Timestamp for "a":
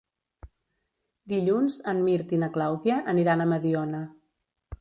3.47-3.51